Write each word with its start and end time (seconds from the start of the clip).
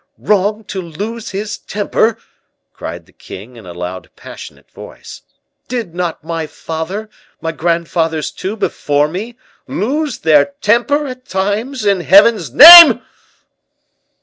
"Wrong 0.17 0.63
to 0.63 0.81
lose 0.81 1.29
his 1.29 1.59
temper!" 1.59 2.17
cried 2.73 3.05
the 3.05 3.11
king, 3.13 3.55
in 3.55 3.67
a 3.67 3.71
loud, 3.73 4.09
passionate 4.15 4.71
voice. 4.71 5.21
"Did 5.67 5.93
not 5.93 6.23
my 6.23 6.47
father, 6.47 7.07
my 7.39 7.51
grandfathers, 7.51 8.31
too, 8.31 8.55
before 8.55 9.07
me, 9.07 9.37
lose 9.67 10.17
their 10.17 10.53
temper 10.59 11.05
at 11.05 11.27
times, 11.27 11.85
in 11.85 11.99
Heaven's 11.99 12.51
name?" 12.51 13.03